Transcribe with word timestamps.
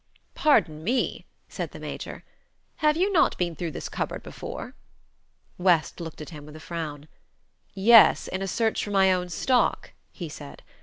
"Pardon 0.33 0.83
me," 0.83 1.27
said 1.47 1.73
the 1.73 1.79
Major. 1.79 2.23
"Have 2.77 2.97
you 2.97 3.11
not 3.13 3.37
been 3.37 3.55
through 3.55 3.69
this 3.69 3.87
cupboard 3.87 4.23
before?" 4.23 4.73
West 5.59 5.99
looked 6.01 6.21
at 6.21 6.31
him 6.31 6.43
with 6.43 6.55
a 6.55 6.59
frown. 6.59 7.07
"Yes; 7.75 8.27
in 8.27 8.41
a 8.41 8.47
search 8.47 8.83
for 8.83 8.89
my 8.89 9.13
own 9.13 9.29
stock," 9.29 9.91
he 10.11 10.27
said. 10.27 10.63